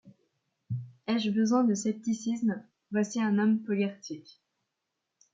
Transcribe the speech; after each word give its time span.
Ai-je 1.05 1.29
besoin 1.29 1.63
de 1.63 1.75
scepticisme, 1.75 2.63
voici 2.89 3.21
un 3.21 3.37
homme 3.37 3.59
polir 3.61 3.99
tique. 3.99 4.41